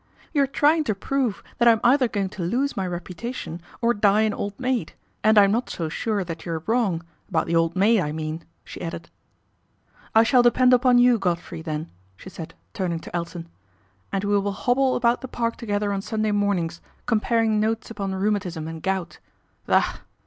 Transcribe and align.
"You're 0.33 0.47
trying 0.47 0.83
to 0.85 0.95
prove 0.95 1.43
that 1.59 1.67
I'm 1.67 1.79
either 1.83 2.07
going 2.07 2.29
to 2.29 2.41
lose 2.41 2.75
my 2.75 2.87
reputation, 2.87 3.61
or 3.81 3.93
die 3.93 4.21
an 4.21 4.33
old 4.33 4.59
maid, 4.59 4.93
and 5.23 5.37
I'm 5.37 5.51
not 5.51 5.69
so 5.69 5.89
sure 5.89 6.23
that 6.23 6.43
you're 6.43 6.63
wrong, 6.65 7.05
about 7.29 7.45
the 7.45 7.55
old 7.55 7.75
maid, 7.75 7.99
I 8.01 8.11
mean," 8.11 8.41
she 8.63 8.81
added, 8.81 9.03
j" 9.03 9.11
I 10.15 10.23
shall 10.23 10.41
depend 10.41 10.73
upon 10.73 10.97
you, 10.97 11.19
Godfrey, 11.19 11.61
then," 11.61 11.91
she 12.17 12.31
said, 12.31 12.55
turning 12.73 12.97
to 12.97 13.15
Elton," 13.15 13.47
and 14.11 14.23
we 14.23 14.39
will 14.39 14.53
hobble 14.53 14.95
about 14.95 15.21
the 15.21 15.27
Park 15.27 15.55
together 15.57 15.93
on 15.93 16.01
Sunday 16.01 16.31
mornings, 16.31 16.81
\ 16.93 17.05
comparing 17.05 17.59
notes 17.59 17.91
upon 17.91 18.15
rheumatism 18.15 18.67
and 18.67 18.81
gout, 18.81 19.19
Ugh 19.67 19.99